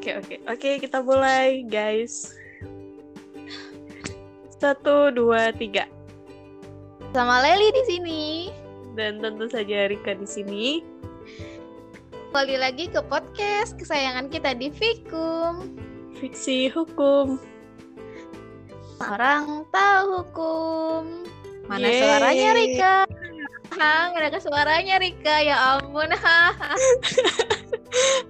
[0.00, 2.32] Oke oke oke kita mulai guys.
[4.56, 5.84] Satu dua tiga.
[7.12, 8.24] Sama Leli di sini.
[8.96, 10.66] Dan tentu saja Rika di sini.
[12.32, 15.68] Kembali lagi ke podcast kesayangan kita di Fikum.
[16.16, 17.36] Fiksi hukum.
[19.04, 21.28] Orang tahu hukum.
[21.68, 22.00] Mana Yeay.
[22.00, 22.96] suaranya Rika?
[23.76, 25.44] Hah, nggak ada suaranya Rika.
[25.44, 26.08] Ya ampun.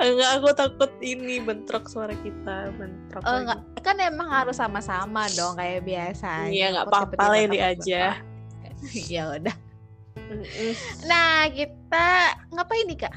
[0.01, 3.21] Enggak aku takut ini bentrok suara kita bentrok.
[3.21, 3.61] Oh, enggak.
[3.85, 6.49] Kan emang harus sama-sama dong kayak biasa.
[6.49, 8.17] Iya nggak apa-apa Leli aja.
[9.13, 9.57] ya udah.
[11.05, 12.07] Nah, kita
[12.55, 13.15] ngapain nih, Kak?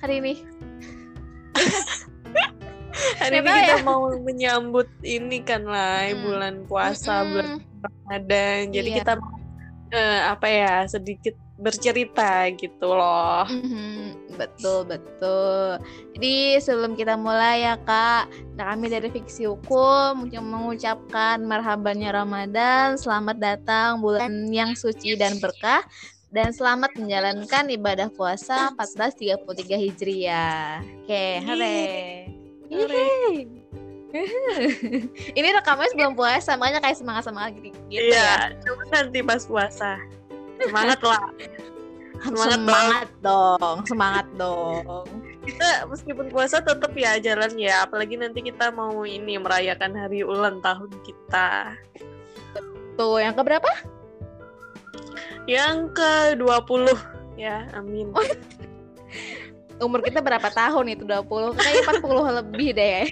[0.00, 0.34] Hari ini?
[3.20, 3.84] Hari ini kita ya?
[3.84, 6.22] mau menyambut ini kan lah Hmm.
[6.24, 7.82] bulan puasa, bulan Mm-mm.
[7.84, 8.60] Ramadan.
[8.72, 8.96] Jadi Iya.
[9.02, 9.12] kita
[9.94, 13.46] eh, apa ya sedikit bercerita gitu loh.
[13.46, 15.78] Mhm, betul betul.
[16.18, 18.26] Jadi sebelum kita mulai ya kak,
[18.58, 25.86] nah kami dari Fiksi Hukum mengucapkan marhabannya Ramadan, selamat datang bulan yang suci dan berkah,
[26.34, 30.82] dan selamat menjalankan ibadah puasa 1433 Hijriah.
[31.06, 31.78] Oke, hore.
[35.38, 38.50] Ini rekamannya sebelum puasa, makanya kayak semangat semangat gitu, gitu ya.
[38.54, 38.58] Iya,
[38.90, 39.98] nanti pas puasa.
[40.62, 41.24] Semangat lah.
[42.24, 45.04] Semangat Semangat, dong, semangat dong.
[45.44, 50.64] Kita meskipun puasa tetap ya jalan ya, apalagi nanti kita mau ini merayakan hari ulang
[50.64, 51.76] tahun kita.
[52.96, 53.68] Tuh, yang keberapa?
[55.44, 56.96] Yang ke-20
[57.36, 58.08] ya, amin.
[58.16, 58.24] Oh,
[59.84, 63.04] umur kita berapa tahun itu 20 kayaknya 40 lebih deh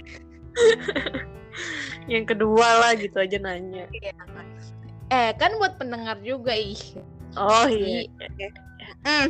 [2.07, 3.87] Yang kedua lah gitu aja nanya.
[5.11, 6.79] eh kan buat pendengar juga ih
[7.33, 8.07] Oh iya.
[9.03, 9.27] Hmm.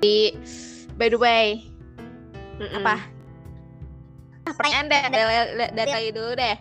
[0.00, 0.32] di
[0.96, 1.60] by the way
[2.56, 2.80] Mm-mm.
[2.82, 2.96] apa
[4.48, 5.24] Ah, pertanyaan deh dari,
[5.76, 6.56] dari kali dulu deh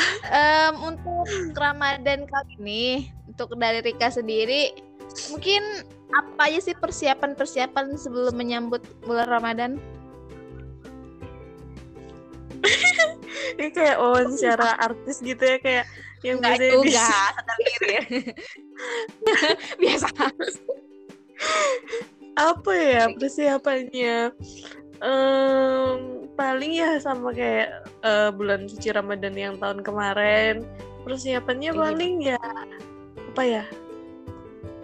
[0.32, 2.84] Em, untuk Ramadan kali ini
[3.28, 4.72] untuk dari Rika sendiri
[5.28, 9.78] mungkin apa aja sih persiapan-persiapan sebelum menyambut bulan Ramadan?
[13.56, 15.84] Ini kayak wawancara artis gitu ya kayak
[16.20, 17.96] yang Enggak biasanya juga, sadar diri.
[19.80, 20.08] Biasa.
[22.36, 24.32] apa ya persiapannya?
[25.00, 25.96] Em,
[26.36, 27.68] paling ya sama kayak
[28.04, 30.64] eh, bulan suci Ramadan yang tahun kemarin.
[31.04, 31.80] Persiapannya Iya.
[31.80, 32.40] paling ya
[33.32, 33.64] apa ya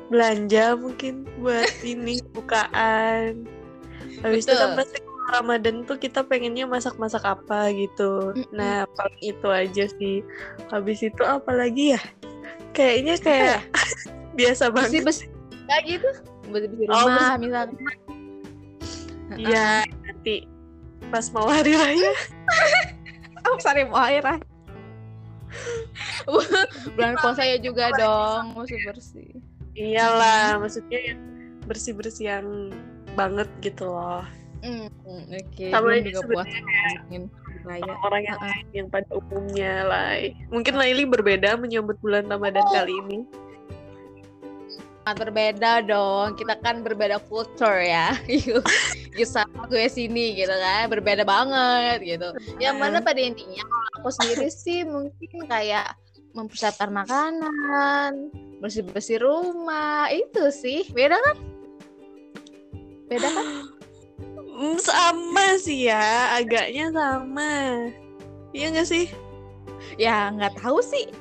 [0.08, 3.44] belanja mungkin buat ini bukaan.
[4.22, 4.78] Habis itu kan Betul.
[4.80, 8.32] pasti kalau Ramadan tuh kita pengennya masak-masak apa gitu.
[8.54, 10.22] Nah paling itu aja sih.
[10.70, 12.00] Habis itu apa lagi ya
[12.76, 13.64] kayaknya kayak
[14.38, 15.28] biasa banget Bersih-bersih
[15.66, 16.10] kayak gitu.
[16.53, 17.91] Bersih-bersih Oh, rumah misalnya.
[19.34, 20.47] Iya, nanti
[21.10, 22.12] pas mau hari raya.
[23.47, 24.42] Oh, sorry mau air ah.
[26.98, 29.31] Bulan puasa ya juga dong, mesti bersih.
[29.78, 31.22] Iyalah, maksudnya yang
[31.70, 32.75] bersih-bersih yang
[33.15, 34.26] banget gitu loh.
[34.66, 34.91] Hmm,
[35.31, 35.66] oke.
[35.70, 36.59] Sama belum ini juga puasa
[37.66, 38.04] ngomongin raya.
[38.06, 38.49] Orang yang Uh-uh.
[38.49, 40.10] lain yang pada umumnya lah.
[40.54, 43.19] Mungkin Laili berbeda menyambut bulan Ramadan kali ini.
[45.06, 46.34] Sangat berbeda dong.
[46.34, 48.15] Kita kan berbeda kultur ya.
[49.16, 50.91] Yuk sama gue sini gitu kan.
[50.91, 52.28] Berbeda banget gitu.
[52.59, 55.94] Yang mana pada intinya kalau aku sendiri sih mungkin kayak
[56.37, 58.28] mempersiapkan makanan,
[58.60, 60.84] bersih-bersih rumah, itu sih.
[60.93, 61.37] Beda kan?
[63.09, 63.47] Beda kan?
[64.56, 67.52] Hmm, sama sih ya, agaknya sama.
[68.56, 69.12] Iya nggak sih?
[70.00, 71.12] Ya nggak tahu sih.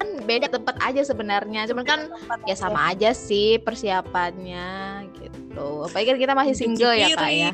[0.00, 1.68] Kan beda tempat aja sebenarnya.
[1.68, 2.00] Cuman kan
[2.48, 5.84] ya sama aja sih persiapannya gitu.
[5.84, 7.52] Apalagi kan kita masih single ya kak ya.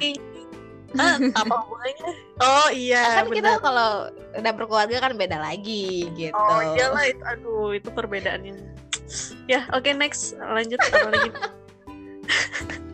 [0.96, 2.10] Ah, apa hubungannya?
[2.40, 4.08] Oh iya, kan kita kalau
[4.40, 6.32] udah berkeluarga kan beda lagi gitu.
[6.32, 8.56] Oh iyalah itu aduh itu perbedaannya.
[9.50, 11.30] Ya, oke next lanjut apa lagi?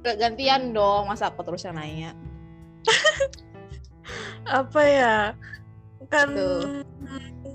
[0.00, 2.16] Gantian dong, masa aku terus yang nanya.
[4.60, 5.16] apa ya?
[6.08, 6.84] Kan Tuh.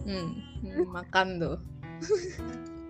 [0.05, 0.29] Hmm,
[0.61, 1.57] hmm, makan tuh.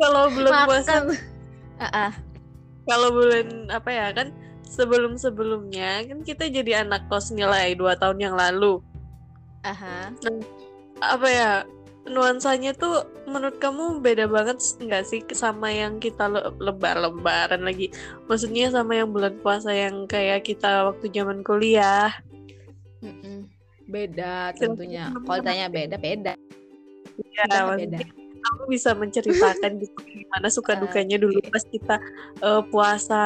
[0.00, 1.16] kalau bulan puasa Makan.
[1.80, 2.12] Ah, ah.
[2.86, 4.30] kalau bulan apa ya kan
[4.66, 8.78] sebelum sebelumnya kan kita jadi anak kos nilai dua tahun yang lalu
[9.66, 10.14] Aha.
[11.02, 11.50] apa ya
[12.02, 17.94] nuansanya tuh menurut kamu beda banget nggak sih sama yang kita le- lebar-lebaran lagi
[18.26, 22.10] maksudnya sama yang bulan puasa yang kayak kita waktu zaman kuliah.
[23.86, 25.10] Beda tentunya.
[25.10, 26.32] Kalau ditanya beda, beda.
[27.34, 27.98] ya Beda, beda.
[28.42, 31.50] kamu bisa menceritakan gitu gimana suka Ah, dukanya dulu oke.
[31.50, 31.96] pas kita
[32.42, 33.24] eh, puasa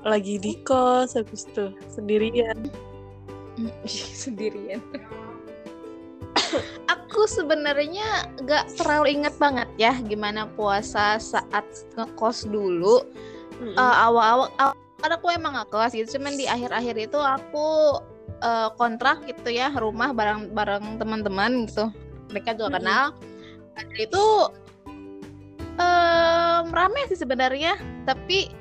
[0.00, 2.56] lagi di kos habis itu sendirian
[4.24, 4.80] sendirian
[7.10, 11.66] aku sebenarnya gak terlalu ingat banget ya gimana puasa saat
[11.98, 13.02] ngekos dulu.
[13.60, 17.98] Eh, awal-awal awal, kan aku emang ngekos gitu cuman di akhir-akhir itu aku
[18.38, 21.90] eh, kontrak gitu ya rumah bareng bareng teman-teman gitu
[22.30, 22.76] mereka juga Mm-mm.
[22.78, 23.04] kenal
[23.74, 24.24] Dan itu
[25.80, 27.74] em, rame sih sebenarnya
[28.06, 28.52] tapi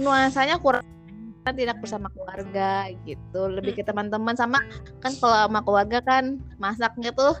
[0.00, 0.84] nuansanya kurang
[1.42, 4.62] kan tidak bersama keluarga gitu lebih ke teman-teman sama
[5.02, 7.34] kan kalau sama keluarga kan masaknya tuh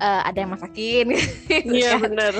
[0.00, 1.06] eh, ada yang masakin.
[1.12, 2.32] Gitu iya benar.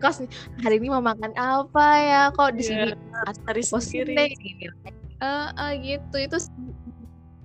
[0.00, 0.24] Kos
[0.64, 2.22] hari ini mau makan apa ya?
[2.32, 2.96] Kok di sini Iya,
[3.44, 4.32] hari sendiri.
[4.36, 4.66] gini
[5.20, 6.16] Eh, eh, gitu.
[6.16, 6.36] Itu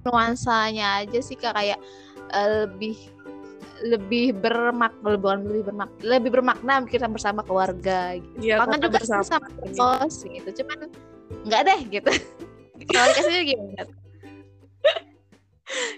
[0.07, 1.79] nuansanya aja sih Kak, kayak
[2.31, 2.95] eh, lebih
[3.83, 8.39] lebih bermakna bukan lebih bermakna lebih bermakna kita bersama keluarga gitu.
[8.39, 9.75] Iya, kangen juga bersama sama gitu.
[9.75, 10.49] kos gitu.
[10.63, 10.79] Cuman
[11.43, 12.11] nggak deh gitu.
[12.95, 13.83] Kalau dikasih gimana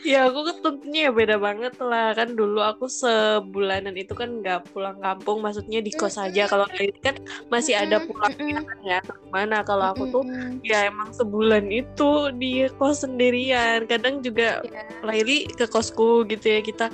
[0.07, 2.15] Ya aku kan tentunya ya beda banget lah.
[2.15, 6.47] Kan dulu aku sebulanan itu kan nggak pulang kampung maksudnya di kos aja.
[6.47, 7.19] Kalau ini kan
[7.51, 8.63] masih ada pulang Mm-mm.
[8.87, 9.03] ya.
[9.27, 10.23] Mana kalau aku tuh
[10.63, 13.83] ya emang sebulan itu di kos sendirian.
[13.85, 14.87] Kadang juga Iya.
[15.03, 16.59] Laili ke kosku gitu ya.
[16.63, 16.87] Kita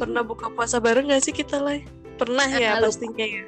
[0.00, 1.76] pernah buka puasa bareng gak sih kita lah
[2.16, 2.88] pernah ya lupa.
[2.88, 3.44] pastinya ya.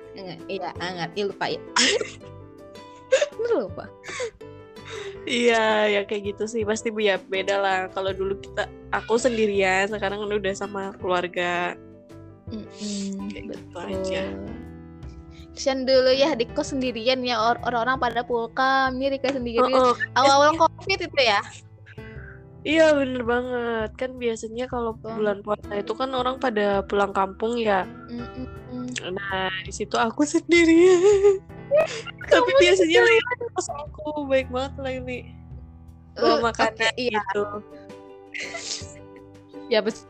[0.46, 0.70] Iya
[1.16, 1.60] Ih, lupa ya.
[3.46, 3.86] Lupa
[5.26, 10.22] iya ya kayak gitu sih pasti ya beda lah kalau dulu kita aku sendirian sekarang
[10.22, 11.74] kan udah sama keluarga
[12.46, 13.82] Mm-mm, Kayak gitu betul.
[13.90, 14.22] aja.
[15.50, 19.90] Kesian dulu ya di kos sendirian ya or- orang-orang pada pulkam nih Rika sendiri Oh,
[19.90, 19.94] oh.
[20.14, 21.42] awal-awal covid itu ya
[22.66, 27.86] Iya bener banget kan biasanya kalau bulan puasa itu kan orang pada pulang kampung ya.
[28.10, 28.90] Mm-mm.
[29.14, 31.38] Nah di situ aku sendirian.
[32.26, 35.20] Tapi biasanya Laili pas aku baik banget Laili.
[36.16, 37.42] Bawa Uh, makanan oke, iya gitu.
[39.66, 40.08] ya bes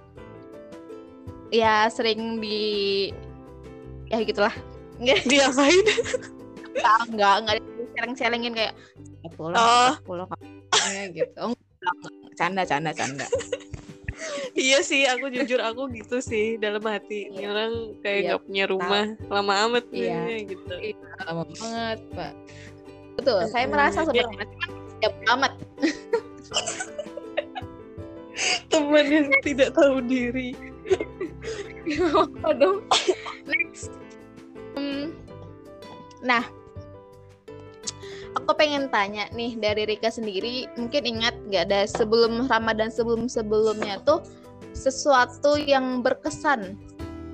[1.50, 3.10] ya sering di
[4.06, 4.54] ya gitulah
[5.00, 5.82] Diapain?
[6.76, 7.54] enggak enggak enggak
[7.96, 8.72] celeng-celengin kayak
[9.26, 9.92] "Eh, pulang Oh.
[10.06, 10.30] pulang
[11.10, 11.56] gitu
[12.36, 13.26] canda canda canda
[14.54, 17.28] iya sih aku jujur aku gitu sih dalam hati.
[17.28, 17.48] Ini Iya.
[17.52, 20.16] orang kayak Iya, nggak punya rumah lama amat Iya.
[20.24, 20.72] nih gitu.
[21.24, 22.32] Lama banget pak
[23.16, 24.48] betul saya Mm-mm, merasa sebenarnya cuman
[25.00, 25.52] ya amat
[28.68, 30.52] Teman yang tidak tahu diri.
[32.44, 32.84] Aduh.
[33.48, 33.96] Next.
[34.76, 35.16] Hmm.
[36.20, 36.44] Nah,
[38.36, 43.96] aku pengen tanya nih dari Rika sendiri, mungkin ingat nggak ada sebelum Ramadan sebelum sebelumnya
[44.04, 44.20] tuh
[44.76, 46.76] sesuatu yang berkesan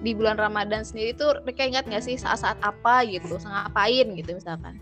[0.03, 4.77] di bulan Ramadan sendiri tuh Rika ingat nggak sih saat-saat apa gitu, ngapain gitu misalkan?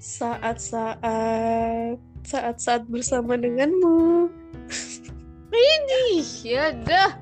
[0.00, 4.28] Saat-saat saat-saat bersama denganmu.
[5.54, 7.20] Ih, ya dah.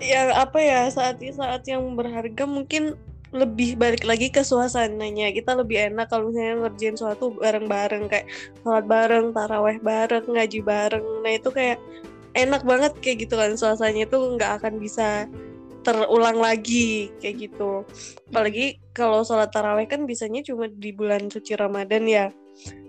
[0.00, 2.96] yang apa ya saat saat yang berharga mungkin
[3.30, 8.26] lebih balik lagi ke suasananya kita lebih enak kalau misalnya ngerjain suatu bareng-bareng kayak
[8.64, 11.78] sholat bareng taraweh bareng ngaji bareng nah itu kayak
[12.32, 15.26] enak banget kayak gitu kan suasananya itu nggak akan bisa
[15.80, 17.82] terulang lagi kayak gitu
[18.28, 22.26] apalagi kalau sholat taraweh kan bisanya cuma di bulan suci Ramadan ya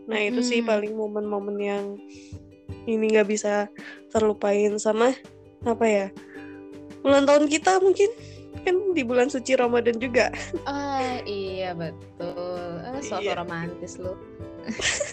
[0.06, 0.68] nah itu sih Mm.
[0.68, 1.86] paling momen-momen yang
[2.84, 3.72] ini nggak bisa
[4.10, 5.16] terlupain sama
[5.64, 6.08] apa ya
[7.02, 8.12] ulang tahun kita mungkin
[8.62, 10.30] kan di bulan suci Ramadan juga
[10.68, 12.78] Ah, iya betul.
[12.84, 13.42] Ah, suatu Iya.
[13.42, 14.14] romantis lu.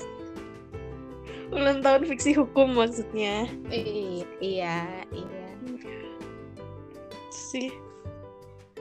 [1.48, 4.76] ulang tahun fiksi hukum maksudnya Iya, iya,
[5.12, 5.48] iya.
[7.32, 7.72] sih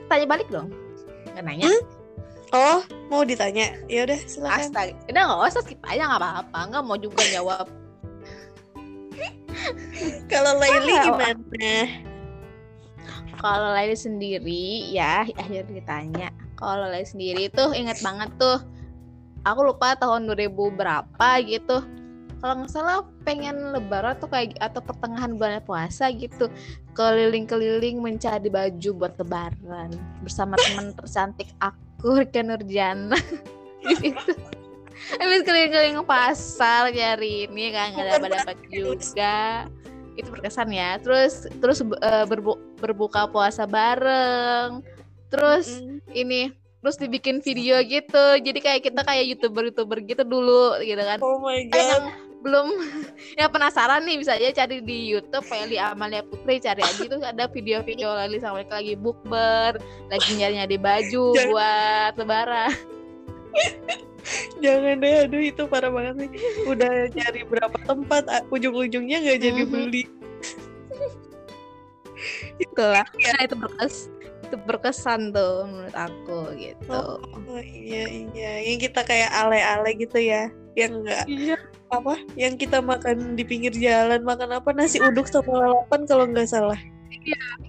[0.08, 0.72] Tanya balik dong.
[1.36, 1.68] Nggak nanya.
[2.56, 2.80] oh
[3.12, 4.92] mau ditanya ya udah silakan Astaga.
[5.12, 6.58] Udah nggak usah skip aja nggak apa-apa.
[6.72, 7.66] Nggak mau juga jawab.
[10.32, 11.36] kalau Laili gimana
[13.36, 16.28] Kalau Laili sendiri ya akhirnya ditanya.
[16.56, 18.64] Kalau Laili sendiri tuh ingat banget tuh.
[19.44, 21.84] Aku lupa tahun 2000 berapa gitu.
[22.38, 26.46] Kalau nggak salah pengen lebaran tuh kayak atau pertengahan bulan puasa gitu.
[26.94, 29.90] Keliling-keliling mencari baju buat lebaran
[30.22, 33.18] bersama teman tercantik aku Rika Nurjana.
[33.78, 34.34] Gitu.
[35.16, 39.66] Habis keliling-keliling pasar nyari ini kan nggak dapat dapat juga.
[40.14, 40.98] Itu berkesan ya.
[40.98, 44.82] Terus terus eh, berbu- berbuka puasa bareng.
[45.30, 46.02] Terus Mm-mm.
[46.10, 48.24] ini terus dibikin video gitu.
[48.38, 51.18] Jadi kayak kita kayak youtuber youtuber gitu dulu gitu kan.
[51.22, 51.78] Oh my Eh, god.
[51.78, 52.04] yang
[52.38, 52.66] belum
[53.40, 57.50] yang penasaran nih bisa aja cari di YouTube Feli Amalia Putri cari aja itu ada
[57.50, 59.72] video-video Lali sama mereka lagi bukber
[60.06, 62.72] lagi nyari nyari baju Jangan- buat lebaran
[64.60, 66.30] Jangan deh, aduh itu parah banget sih.
[66.68, 69.70] Udah nyari berapa tempat, ujung-ujungnya nggak jadi Mhm.
[69.72, 70.02] beli.
[72.64, 73.06] Itulah.
[73.08, 73.94] Nah, itu berkes
[74.44, 76.92] itu berkesan tuh menurut aku gitu.
[76.92, 81.56] Oh, oh, iya iya, yang kita kayak ale-ale gitu ya, yang nggak Iya.
[81.90, 86.46] apa, yang kita makan di pinggir jalan makan apa nasi uduk sama lalapan kalau nggak
[86.46, 86.78] salah.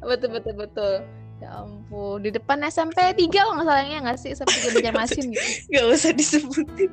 [0.06, 0.94] Betul betul betul.
[1.39, 5.48] Ya ampun, di depan SMP 3 kalau nggak salahnya nggak sih SMP 3 Banjarmasin gitu.
[5.72, 6.92] Nggak usah disebutin.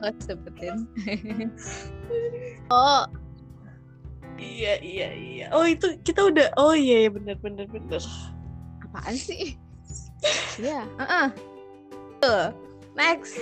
[0.00, 0.76] Nggak sebutin.
[2.74, 3.04] oh,
[4.38, 5.46] Iya iya iya.
[5.54, 6.50] Oh itu kita udah.
[6.58, 8.02] Oh iya iya benar benar benar.
[8.82, 9.54] apaan sih?
[10.58, 11.26] Iya, heeh.
[12.18, 12.50] Tuh.
[12.94, 13.38] Next.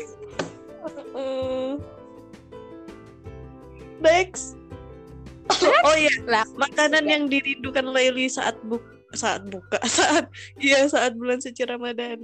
[1.13, 1.77] Eh,
[4.01, 4.57] Next.
[5.85, 10.31] Oh iya, Lah, makanan yang dirindukan Laili saat buka saat buka saat
[10.63, 12.19] iya saat bulan suci Ramadan.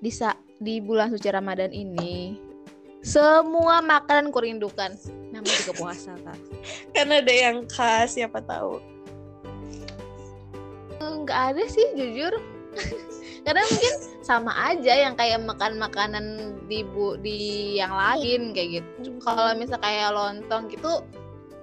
[0.00, 2.40] di sa- di bulan suci Ramadan ini
[3.04, 4.96] semua makanan kurindukan.
[5.28, 6.38] Namanya juga puasa kan.
[6.96, 8.80] Kan ada yang khas siapa tahu.
[11.00, 12.32] nggak ada sih jujur
[13.40, 16.24] karena mungkin sama aja yang kayak makan makanan
[16.68, 21.02] di bu di yang lain kayak gitu kalau misal kayak lontong gitu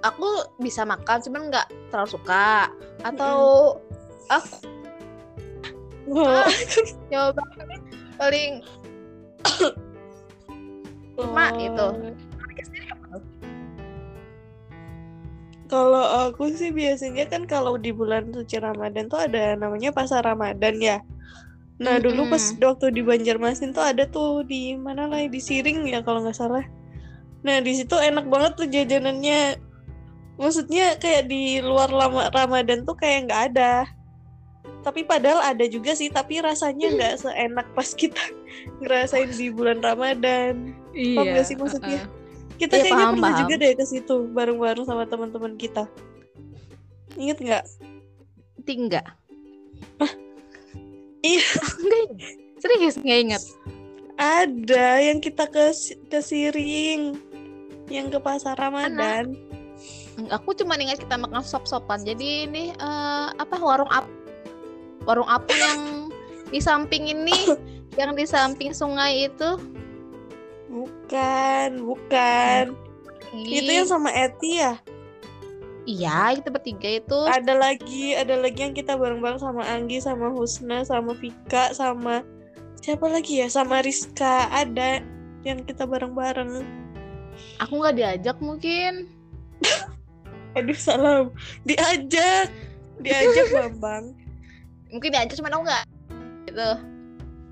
[0.01, 2.71] aku bisa makan cuman nggak terlalu suka
[3.05, 3.77] atau
[4.29, 4.77] aku
[6.07, 6.47] Wow.
[7.11, 7.43] coba
[8.15, 8.63] paling
[11.17, 11.87] Mak, itu.
[15.67, 20.79] Kalau aku sih biasanya kan kalau di bulan suci Ramadan tuh ada namanya pasar Ramadan
[20.79, 21.03] ya.
[21.77, 26.01] Nah dulu pas waktu di Banjarmasin tuh ada tuh di mana lah di Siring ya
[26.01, 26.65] kalau nggak salah.
[27.45, 29.61] Nah di situ enak banget tuh jajanannya.
[30.37, 33.85] Maksudnya kayak di luar lama Ramadan tuh kayak nggak ada.
[34.81, 38.21] Tapi padahal ada juga sih, tapi rasanya nggak seenak pas kita
[38.81, 40.73] ngerasain di bulan Ramadan.
[40.97, 42.01] iya Paham gak sih maksudnya?
[42.57, 43.41] Kita Iya, kayaknya paham, pernah paham.
[43.45, 45.85] juga deh ke situ bareng-bareng sama teman-teman kita.
[47.17, 47.65] Ingat nggak?
[48.67, 49.05] tinggal
[51.27, 51.47] Iya.
[51.91, 52.11] Ingat.
[52.63, 53.43] serius nggak inget
[54.17, 55.69] Ada yang kita ke
[56.09, 57.21] ke Siring,
[57.85, 59.37] yang ke pasar Ramadan.
[60.33, 64.09] aku cuma ingat kita makan sop-sopan jadi ini eh, apa warung ap
[65.05, 65.81] warung apung yang
[66.53, 67.53] di samping ini
[67.93, 69.59] yang di samping sungai itu
[70.67, 72.75] Bukan, bukan.
[73.33, 74.75] Itu yang sama Eti ya.
[75.87, 80.83] Iya kita bertiga itu Ada lagi, ada lagi yang kita bareng-bareng sama Anggi, sama Husna,
[80.83, 82.21] sama Vika, sama
[82.83, 83.47] siapa lagi ya?
[83.47, 84.51] Sama Rizka.
[84.51, 85.01] Ada
[85.47, 86.61] yang kita bareng-bareng.
[87.61, 89.07] aku nggak diajak mungkin
[90.57, 91.29] Aduh salah.
[91.63, 92.51] Diajak.
[92.99, 94.11] Diajak Bambang.
[94.91, 95.83] mungkin diajak cuman aku nggak
[96.47, 96.69] gitu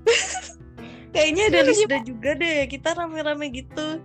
[1.16, 2.68] Kayaknya ada Rizda juga deh.
[2.68, 4.04] Kita rame-rame gitu.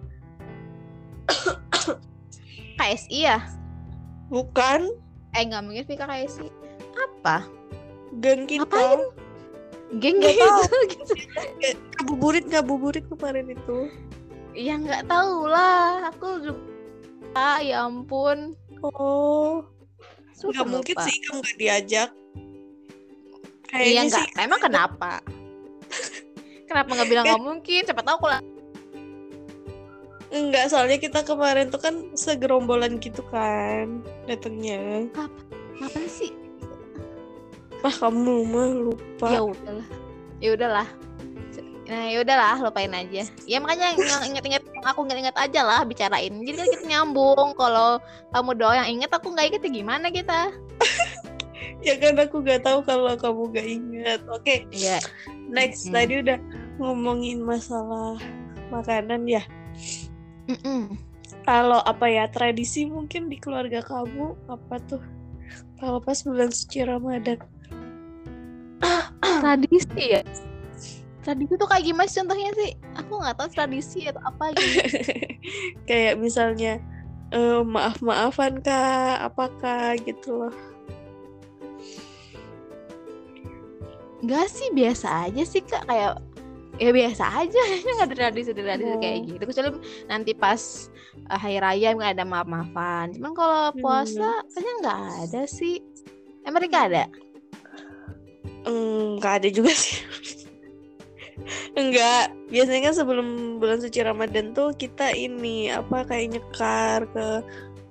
[2.79, 3.61] KSI ya
[4.31, 4.95] Bukan
[5.31, 6.47] eh nggak mungkin Vika KSI
[6.91, 7.43] apa
[8.17, 8.63] gang kita.
[8.63, 9.00] Ngapain?
[9.93, 11.13] geng Nggak gitu gitu
[11.59, 13.91] Kayak Ngabuburit, ngabuburit kemarin itu.
[14.51, 16.63] ya nggak tahu lah aku juga
[17.33, 19.61] ah, ya ampun Oh,
[20.33, 22.09] Sumpah nggak mungkin sih kamu nggak diajak.
[23.69, 24.25] Iya Kayaknya nggak.
[24.25, 24.41] sih.
[24.41, 25.11] Emang kenapa?
[26.67, 27.81] kenapa nggak bilang nggak mungkin?
[27.85, 28.41] Siapa tahu kalau
[30.31, 35.11] Enggak, soalnya kita kemarin tuh kan segerombolan gitu kan datangnya.
[35.81, 36.31] apa sih?
[37.81, 39.27] Ah, kamu mah lupa.
[39.27, 39.88] Ya udahlah.
[40.39, 40.88] Ya udahlah.
[41.91, 43.27] Nah, ya udahlah, lupain aja.
[43.43, 46.31] Ya makanya ng- inget-inget aku inget-inget aja lah bicarain.
[46.39, 47.51] Jadi kan kita nyambung.
[47.59, 48.00] Kalau
[48.31, 50.39] kamu doang yang inget, aku nggak inget ya gimana kita?
[51.81, 54.19] Ya kan aku nggak tahu kalau kamu nggak ingat.
[54.29, 55.01] Oke, Iya.
[55.50, 55.97] next Mm-mm.
[55.97, 56.38] tadi udah
[56.77, 58.21] ngomongin masalah
[58.69, 59.41] makanan ya.
[60.51, 61.00] Mm-mm.
[61.48, 65.01] Kalau apa ya tradisi mungkin di keluarga kamu apa tuh?
[65.79, 67.39] Kalau pas bulan suci Ramadan.
[69.41, 70.22] Tradisi ya.
[71.22, 72.72] Tradisi tuh kayak gimana sih contohnya sih?
[72.98, 74.79] Aku nggak tahu tradisi atau apa gitu.
[75.89, 76.81] Kayak misalnya
[77.29, 80.55] eh, maaf-maafan kah, apakah gitu loh.
[84.22, 85.86] Enggak sih, biasa aja sih kak.
[85.86, 86.22] Kayak
[86.81, 88.97] ya biasa aja nggak ada tradisi tradisi Oh.
[88.97, 89.69] kayak gitu kecuali
[90.09, 90.89] nanti pas
[91.29, 95.77] uh, hari raya nggak ada maaf maafan cuman kalau puasa kayaknya nggak ada sih
[96.50, 97.05] emang nggak ada
[98.61, 99.97] Enggak ada juga sih.
[101.79, 107.27] Enggak, biasanya kan sebelum bulan suci Ramadan tuh kita ini apa kayak nyekar ke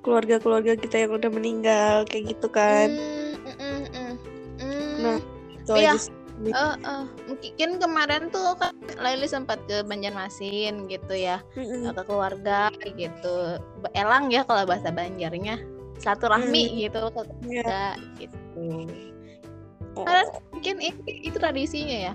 [0.07, 2.89] keluarga-keluarga kita yang udah meninggal kayak gitu kan.
[2.95, 4.15] Hmm, mm, mm, mm.
[4.61, 4.97] Hmm.
[5.03, 5.19] Nah,
[5.59, 5.99] Itu iya.
[5.99, 6.20] aja sih.
[6.41, 11.93] Uh, uh, mungkin kemarin tuh kan Laili sempat ke Banjarmasin gitu ya Mm-mm.
[11.93, 13.61] ke keluarga gitu
[13.93, 15.61] elang ya kalau bahasa Banjarnya
[16.01, 16.77] satu rahmi Hmm.
[16.89, 17.61] gitu ke Iya.
[17.61, 17.83] keluarga
[18.17, 18.37] gitu
[19.91, 20.07] Oh.
[20.07, 20.23] Karena
[20.55, 22.15] mungkin itu, itu tradisinya ya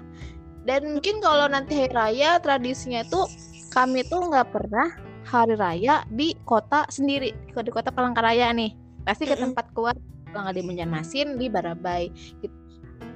[0.65, 3.29] dan mungkin kalau nanti hari raya tradisinya tuh
[3.69, 4.89] kami tuh nggak pernah
[5.21, 8.73] hari raya di kota sendiri di kota Palangkaraya nih
[9.05, 9.93] pasti ke tempat keluar
[10.33, 12.09] kalau nggak di Banjarmasin di Barabai
[12.41, 12.55] gitu.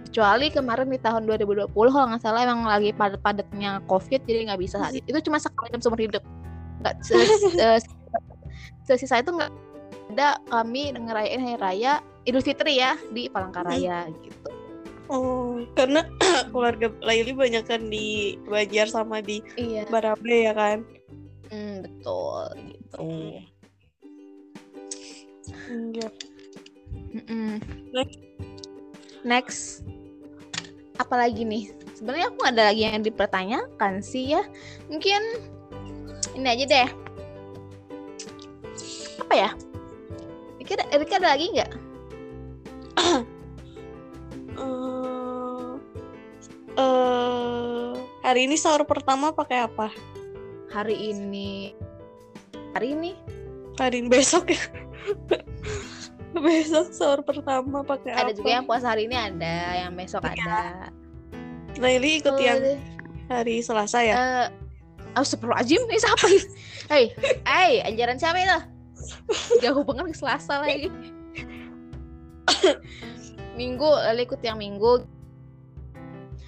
[0.07, 4.77] Kecuali kemarin di tahun 2020 kalau nggak salah emang lagi padat-padatnya covid jadi nggak bisa
[4.79, 6.23] hari itu cuma sekali dalam seumur hidup
[6.81, 6.95] nggak
[8.87, 9.51] sesisa itu nggak
[10.15, 11.93] ada kami ngerayain hari raya
[12.25, 14.49] Idul Fitri ya di Palangkaraya gitu
[15.09, 16.05] Oh, karena
[16.53, 20.85] keluarga Laili banyak kan di Banjar sama di iya Barabe ya kan?
[21.49, 22.97] Hmm, betul gitu.
[23.09, 23.41] Iya.
[27.09, 27.57] Mm-mm.
[27.89, 28.21] Next.
[29.23, 29.83] Next.
[30.99, 31.71] Apalagi nih?
[31.95, 34.43] Sebenarnya aku nggak ada lagi yang dipertanyakan sih ya.
[34.87, 35.21] Mungkin
[36.35, 36.89] ini aja deh.
[39.19, 39.49] Apa ya?
[40.59, 41.71] Rika, ada- Rika ada lagi nggak?
[44.59, 45.71] Eh,
[46.75, 47.91] eh,
[48.27, 49.87] hari ini sahur pertama pakai apa?
[50.75, 51.71] Hari ini.
[52.75, 53.15] Hari ini?
[53.79, 54.59] Hari ini besok ya.
[56.45, 58.21] besok sahur pertama pakai apa?
[58.25, 60.89] Ada juga yang puasa hari ini ada, yang besok ada.
[61.77, 62.79] Laili ikut Oh, yang deh.
[63.27, 64.15] hari Selasa ya?
[64.15, 64.47] Eh,
[65.15, 66.41] Astagfirullahaladzim, ini siapa ini?
[66.89, 67.05] Hei,
[67.43, 68.59] hei, ajaran siapa itu?
[69.59, 70.89] Jauh banget ke Selasa lagi.
[73.59, 75.03] minggu, lalu ikut yang minggu.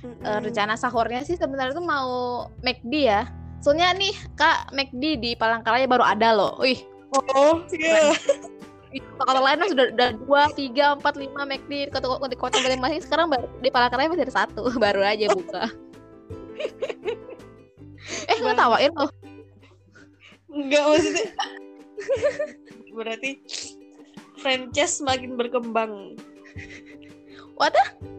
[0.02, 0.42] Eh, Mm-mm.
[0.42, 2.10] rencana sahurnya sih sebenarnya tuh mau
[2.62, 3.30] McD ya.
[3.62, 6.58] Soalnya nih, Kak, McD di Palangkaraya baru ada loh.
[6.58, 8.16] Wih, Oh, iya.
[8.16, 8.50] di
[9.00, 13.02] kota lain sudah ada dua, tiga, empat, lima McD kota di kota masing-masing.
[13.08, 15.72] Sekarang baru di Palangkaraya masih ada satu, baru aja buka.
[18.28, 19.12] eh, nggak tawain loh.
[20.52, 21.28] Enggak maksudnya.
[22.92, 23.32] Berarti
[24.42, 26.20] franchise makin berkembang.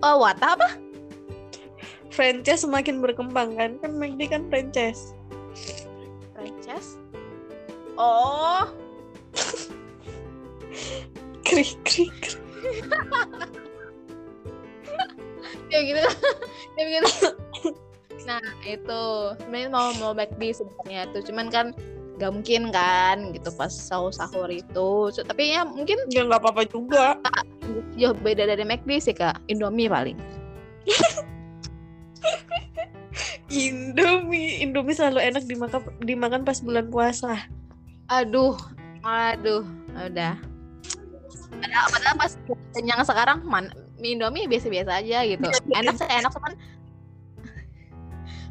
[0.02, 0.78] Oh, Wata apa?
[2.14, 3.80] Franchise semakin berkembang kan?
[3.82, 5.16] Kan McD kan franchise.
[6.36, 7.00] Franchise?
[7.98, 8.70] Oh,
[11.42, 12.12] Krik krik.
[12.20, 12.40] krik.
[15.72, 16.00] ya gitu.
[16.78, 17.10] Ya gitu.
[18.22, 19.02] Nah itu.
[19.42, 21.22] Sebenarnya mau mau back di sebenarnya tuh.
[21.26, 21.66] Cuman kan
[22.20, 25.10] gak mungkin kan gitu pas sahur sahur itu.
[25.10, 27.18] So, tapi ya mungkin Ya nggak apa-apa juga.
[27.98, 29.40] jauh beda dari McD sih kak.
[29.50, 30.18] Indomie paling.
[33.52, 37.36] Indomie, Indomie selalu enak dimakan dimakan pas bulan puasa.
[38.08, 38.56] aduh.
[39.02, 39.66] Aduh.
[39.92, 40.51] Udah
[41.62, 42.32] padahal, padahal pas
[42.74, 43.70] kenyang sekarang man
[44.02, 45.46] mie Indomie biasa-biasa aja gitu
[45.78, 46.52] enak sih enak cuman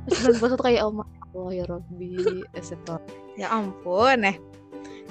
[0.07, 2.43] bulan puasa tuh kayak oh my Allah ya Robbi
[3.35, 4.37] ya ampun eh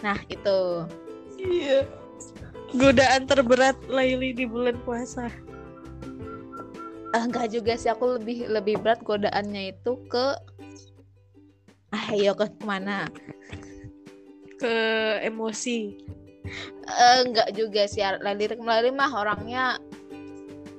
[0.00, 0.88] nah itu
[1.40, 1.88] Iya.
[2.76, 5.26] Godaan terberat Laili di bulan puasa.
[7.10, 10.26] Ah, enggak juga sih aku lebih lebih berat godaannya itu ke
[11.90, 13.10] ah ayo ke ke mana
[14.60, 14.74] Ke
[15.26, 15.98] emosi.
[16.90, 19.78] Eh, enggak juga sih lirik melalui mah orangnya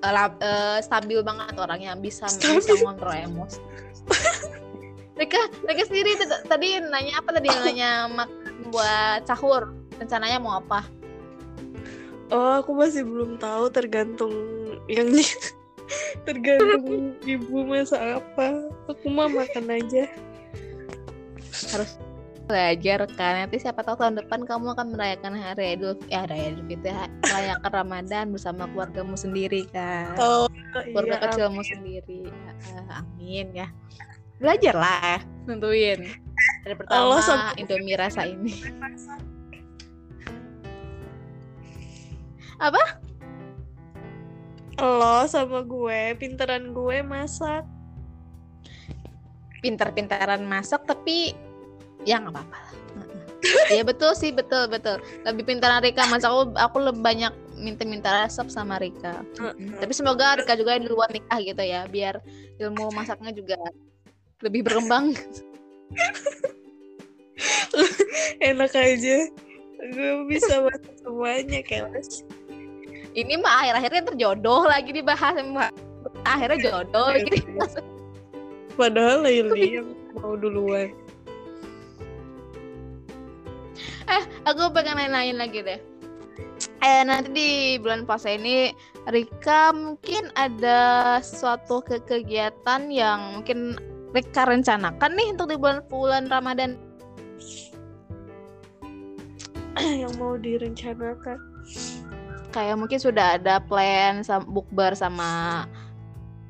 [0.02, 2.82] eh, lab- eh, stabil banget orangnya bisa bisa Stabil.
[2.82, 3.60] ngontrol emosi
[5.16, 6.18] mereka mereka sendiri
[6.50, 10.82] tadi nanya apa tadi nanya makan buat sahur rencananya mau apa
[12.32, 14.32] Oh, aku masih belum tahu tergantung
[14.88, 15.12] yang
[16.28, 18.72] tergantung ibu masak apa.
[18.88, 20.08] Aku mah makan aja.
[21.76, 22.00] harus
[22.52, 23.48] belajar kan.
[23.48, 26.92] Nanti siapa tahu tahun depan kamu akan merayakan hari Idul ya hari Idul Fitri
[27.24, 30.12] merayakan Ramadan bersama keluargamu sendiri kan.
[30.20, 31.24] Oh, keluarga iya.
[31.32, 32.28] kecilmu sendiri.
[32.92, 33.68] Ah, amin ya.
[34.44, 36.00] Belajar lah tentuin
[36.68, 38.54] dari pertama Allah sampai- Indomie rasa ini.
[44.82, 47.64] Lo sama gue, pinteran gue masak.
[49.62, 51.38] pintar-pintaran masak tapi
[52.08, 52.72] ya nggak apa-apa lah
[53.74, 58.48] ya betul sih betul betul lebih pintar Rika masak aku aku lebih banyak minta-minta resep
[58.54, 59.26] sama Rika
[59.82, 62.22] tapi semoga Rika juga di luar nikah gitu ya biar
[62.62, 63.58] ilmu masaknya juga
[64.46, 65.18] lebih berkembang
[68.42, 69.18] Enak aja.
[69.82, 72.22] Gue bisa masak semuanya, kelas.
[73.12, 75.72] ini mah akhir-akhirnya terjodoh lagi dibahas Mbak.
[76.22, 77.60] akhirnya jodoh gitu.
[78.80, 80.96] Padahal Laili yang mau duluan.
[84.48, 85.80] Aku pengen nanya lagi deh.
[86.82, 88.74] Eh nanti di bulan puasa ini
[89.10, 93.78] Rika mungkin ada suatu ke kegiatan yang mungkin
[94.14, 96.78] Rika rencanakan nih untuk di bulan bulan Ramadan.
[100.04, 101.40] Yang mau direncanakan.
[102.52, 105.64] Kayak mungkin sudah ada plan sama bukber sama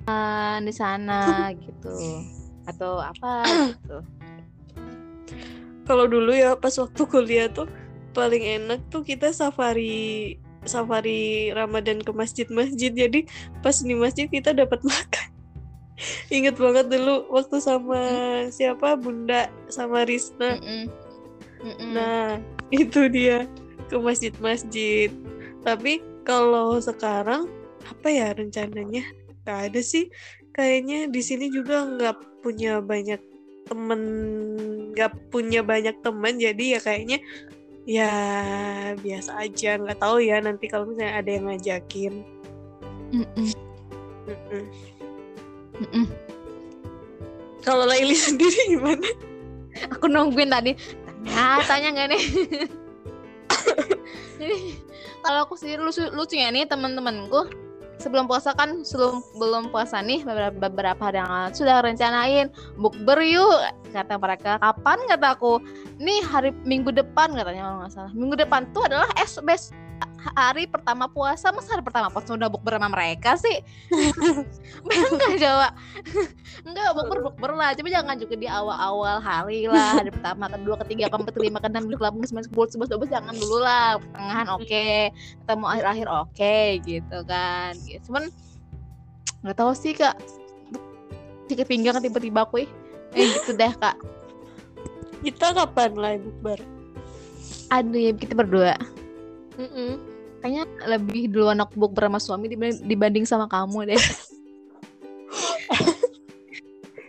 [0.10, 2.26] uh, di sana gitu.
[2.66, 4.21] Atau apa gitu
[5.92, 7.68] kalau dulu ya pas waktu kuliah tuh
[8.16, 12.96] paling enak tuh kita safari safari Ramadan ke masjid-masjid.
[12.96, 13.28] Jadi
[13.60, 15.28] pas di masjid kita dapat makan.
[16.32, 18.00] Inget banget dulu waktu sama
[18.56, 18.96] siapa?
[18.96, 20.56] Bunda sama Risna.
[20.56, 20.84] Mm -mm.
[21.62, 21.90] Mm -mm.
[21.92, 22.40] nah
[22.72, 23.44] itu dia
[23.92, 25.12] ke masjid-masjid.
[25.68, 27.52] Tapi kalau sekarang
[27.84, 29.04] apa ya rencananya?
[29.44, 30.08] Gak ada sih.
[30.56, 33.31] Kayaknya di sini juga nggak punya banyak
[33.68, 34.02] temen
[34.92, 37.20] nggak punya banyak teman jadi ya kayaknya
[37.86, 38.12] ya
[39.00, 42.14] biasa aja nggak tahu ya nanti kalau misalnya ada yang ngajakin
[43.10, 43.50] mm -mm.
[44.30, 44.64] Mm -mm.
[45.82, 46.06] Mm -mm.
[47.66, 49.08] kalau Laili sendiri gimana
[49.90, 50.78] aku nungguin tadi
[51.26, 52.24] tanya tanya nggak nih
[54.42, 54.58] jadi
[55.22, 57.50] kalau aku sendiri lucu lucunya nih teman-temanku
[58.02, 62.50] sebelum puasa kan sebelum belum puasa nih beberapa, beberapa hari yang sudah rencanain
[62.82, 63.62] bukber yuk.
[63.94, 64.98] Kata mereka kapan?
[65.06, 65.62] kata aku.
[66.02, 68.12] Nih hari minggu depan katanya kalau nggak salah.
[68.18, 69.70] Minggu depan tuh adalah es bes
[70.38, 73.58] hari pertama puasa masa hari pertama puasa udah bukber sama mereka sih?
[75.12, 75.70] Enggak Jawa
[76.66, 77.74] enggak bukber bukber lah.
[77.74, 80.02] Coba jangan juga di awal-awal hari lah.
[80.02, 83.58] Hari pertama kedua ketiga keempat kelima keenam delapan sembilan sepuluh sebelas dua belas jangan dulu
[83.62, 83.88] lah.
[83.98, 84.66] Pertengahan oke.
[84.66, 85.00] Okay.
[85.44, 87.72] ketemu akhir-akhir oke okay, gitu kan.
[87.86, 88.02] Gitu.
[88.10, 88.24] cuman
[89.42, 90.16] nggak tahu sih kak.
[91.50, 92.70] Tiga pinggang tiba-tiba aku eh
[93.16, 93.98] gitu deh kak.
[95.22, 96.60] Kita kapan lah bukber?
[97.72, 98.76] Aduh ya kita berdua
[99.62, 99.92] Mm -mm.
[100.42, 102.50] Kayaknya lebih dulu anak book bersama suami
[102.82, 104.02] dibanding sama kamu deh.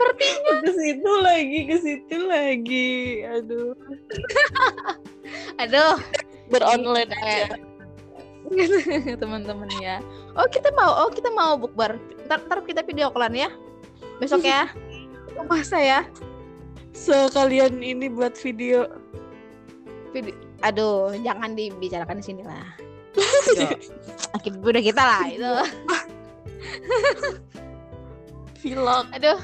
[0.03, 2.93] Sepertinya ke situ lagi, ke situ lagi.
[3.25, 3.73] Aduh.
[5.65, 5.97] Aduh.
[6.53, 7.57] Beronline aja.
[9.23, 10.05] Teman-teman ya.
[10.37, 11.97] Oh, kita mau oh kita mau bukber.
[12.29, 13.49] Ntar, ntar kita video callan ya.
[14.21, 14.69] Besok ya.
[15.49, 16.01] Masa ya?
[16.93, 18.93] Sekalian ini buat video.
[20.13, 22.67] Video aduh jangan dibicarakan di sini lah.
[24.39, 25.53] Akibat udah kita lah itu.
[28.63, 29.07] Vlog.
[29.13, 29.41] Aduh.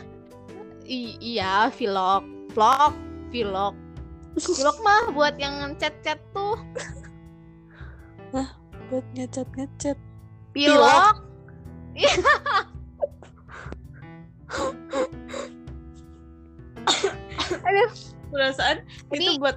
[0.88, 2.24] I iya vlog.
[2.54, 2.94] Vlog
[3.28, 3.74] vlog.
[4.38, 6.56] Vlog mah buat yang chat chat tuh.
[8.32, 8.48] Nah
[8.88, 9.98] buat ngechat ngechat.
[10.54, 11.16] Vlog.
[11.98, 12.14] Iya
[17.68, 17.90] aduh.
[18.28, 18.84] Perasaan
[19.16, 19.56] itu buat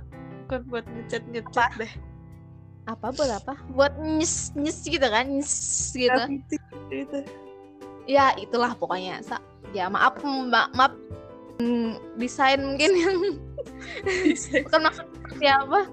[0.51, 1.93] bukan buat ngecat ngecat deh.
[2.91, 3.55] Apa buat apa?
[3.71, 6.19] Buat nyes nyes gitu kan nyes gitu.
[6.91, 7.23] Itu
[8.03, 9.23] ya itulah pokoknya.
[9.23, 9.39] Sa
[9.71, 10.91] ya maaf ma maaf.
[11.63, 13.15] Hmm, desain mungkin yang
[14.67, 15.07] bukan maksud
[15.39, 15.87] siapa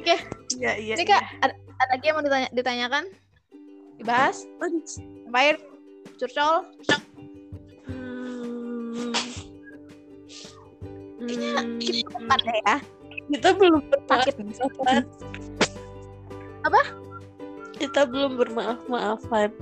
[0.00, 0.18] Okay.
[0.56, 1.44] ya, iya, ini kak iya.
[1.44, 3.04] ada, ada lagi yang mau ditanya ditanyakan?
[4.00, 4.48] Dibahas?
[5.28, 5.60] Baik,
[6.16, 6.64] curcol
[11.26, 11.78] kayaknya hmm.
[11.82, 12.76] kita bukan deh ya.
[13.26, 14.34] Kita belum sakit.
[16.66, 16.82] apa?
[17.76, 19.52] Kita belum bermaaf maafan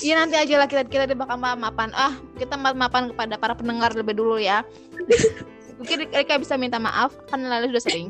[0.00, 3.52] iya nanti aja lah kita kita bakal maaf maafan ah kita maaf maafan kepada para
[3.52, 4.64] pendengar lebih dulu ya.
[5.80, 8.08] Mungkin mereka bisa minta maaf kan lalu sudah sering.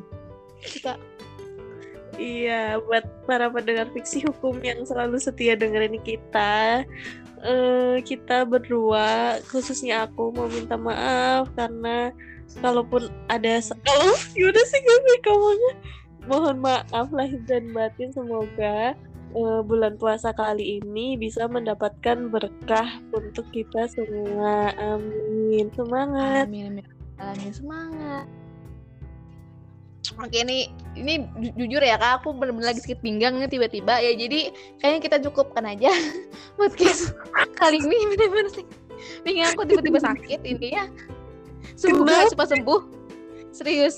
[0.63, 0.95] Kita
[2.21, 6.85] Iya, buat para pendengar fiksi hukum yang selalu setia dengerin kita,
[7.41, 12.13] uh, kita berdua, khususnya aku mau minta maaf karena
[12.59, 15.73] kalaupun ada kalau yaudah sih gak kamunya
[16.27, 18.99] mohon maaf lahir dan batin semoga
[19.35, 24.75] uh, bulan puasa kali ini bisa mendapatkan berkah untuk kita semua.
[24.79, 25.71] Amin.
[25.75, 26.47] Semangat.
[26.51, 26.87] Amin amin,
[27.19, 28.27] amin semangat.
[30.19, 34.13] Oke ini ini ju jujur ya kak aku benar-benar lagi sakit pinggang nih tiba-tiba ya.
[34.19, 35.91] Jadi kayaknya kita cukupkan aja
[36.59, 37.15] podcast
[37.57, 37.97] kali ini.
[38.19, 38.47] Benar-benar
[39.23, 40.85] pinggang aku tiba-tiba sakit ini ya
[41.81, 42.05] sembuh.
[42.05, 42.31] Kenapa?
[42.31, 42.81] cepat sembuh.
[43.51, 43.97] Serius.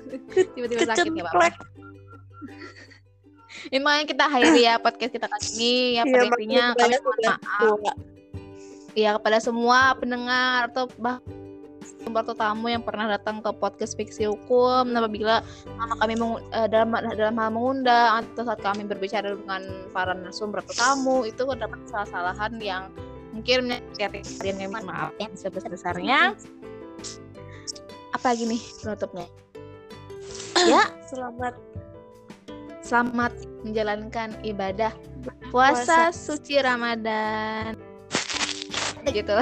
[0.54, 1.52] Tiba-tiba sakit ya apa
[3.72, 7.78] Emang kita akhiri ya podcast kita kali ini ya pada iya, intinya kami mohon maaf.
[8.94, 11.18] ya kepada semua pendengar atau bah
[12.04, 14.92] atau tamu yang pernah datang ke podcast fiksi hukum.
[14.92, 15.40] Apabila
[15.80, 19.64] nama kami mengu- uh, dalam dalam hal mengundang atau saat kami berbicara dengan
[19.96, 22.92] para narasumber atau tamu itu terdapat salah-salahan yang
[23.32, 26.38] mungkin menyakiti kalian yang maaf yang sebesar-besarnya
[28.24, 29.26] apa lagi nih penutupnya
[30.72, 31.60] ya selamat
[32.80, 33.32] selamat
[33.68, 34.96] menjalankan ibadah
[35.52, 37.76] puasa, suci Ramadan.
[39.04, 39.36] Gitu.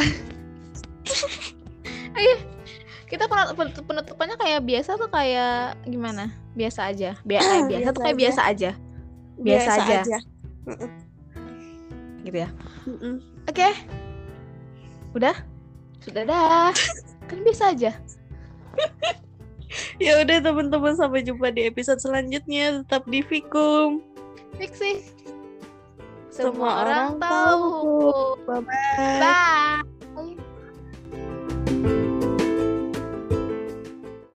[2.18, 2.35] Ayo,
[3.11, 6.35] kita penut- penut- penutupannya kayak biasa tuh kayak gimana?
[6.59, 7.14] Biasa aja.
[7.23, 8.71] Bia- kayak biasa, tuh kayak biasa aja.
[9.38, 10.18] Biasa aja.
[12.27, 12.49] Gitu ya.
[13.47, 13.68] Oke.
[15.14, 15.38] Udah?
[16.03, 16.71] Sudah dah.
[17.31, 17.95] kan biasa aja.
[19.96, 22.85] Ya udah teman-teman sampai jumpa di episode selanjutnya.
[22.85, 24.04] Tetap di Fikum.
[24.61, 25.00] Fiksi.
[26.28, 27.64] Semua Semua orang orang tahu.
[27.64, 28.44] tahu.
[28.44, 29.20] Bye bye.
[30.16, 30.52] Bye.